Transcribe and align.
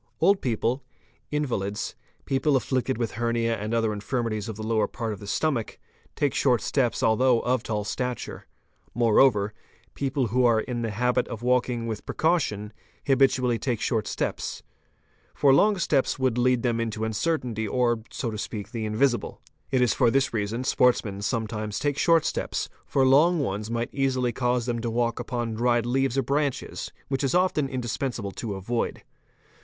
Old 0.19 0.41
people, 0.41 0.83
invalids, 1.29 1.93
people 2.25 2.55
afflicted 2.55 2.97
with 2.97 3.11
hernia 3.11 3.55
and 3.55 3.71
other 3.71 3.93
infirmities 3.93 4.49
of 4.49 4.55
the 4.55 4.63
lower 4.65 4.87
part 4.87 5.13
of 5.13 5.19
the 5.19 5.27
stomach, 5.27 5.77
take 6.15 6.33
short 6.33 6.59
steps 6.61 7.03
although 7.03 7.39
of 7.41 7.61
tall 7.61 7.83
stature. 7.83 8.47
Moreover 8.95 9.53
people 9.93 10.29
who 10.29 10.43
are 10.43 10.59
in 10.61 10.81
the 10.81 10.89
habit 10.89 11.27
of 11.27 11.43
walking 11.43 11.85
with 11.85 12.03
precaution, 12.07 12.73
habitually 13.05 13.59
take 13.59 13.79
short 13.79 14.07
steps, 14.07 14.63
for 15.35 15.53
long 15.53 15.77
steps 15.77 16.17
would 16.17 16.35
lead 16.35 16.63
them 16.63 16.79
into 16.79 17.05
uncertainty 17.05 17.67
or, 17.67 18.01
so 18.09 18.31
to 18.31 18.39
speak, 18.39 18.71
the 18.71 18.85
/ 18.85 18.85
invisible. 18.87 19.39
It 19.69 19.81
is 19.83 19.93
for 19.93 20.09
this 20.09 20.33
reason 20.33 20.63
sportsmen 20.63 21.21
sometimes 21.21 21.77
take 21.77 21.99
short 21.99 22.25
steps,' 22.25 22.69
for 22.87 23.05
long 23.05 23.37
ones 23.39 23.69
might 23.69 23.93
easily 23.93 24.31
cause 24.31 24.65
them 24.65 24.79
to 24.79 24.89
walk 24.89 25.19
upon 25.19 25.53
dried 25.53 25.85
leaves 25.85 26.17
or 26.17 26.23
branches, 26.23 26.91
which 27.07 27.21
it 27.23 27.27
is 27.27 27.35
often 27.35 27.69
indispensable 27.69 28.31
to 28.31 28.55
avoid. 28.55 29.03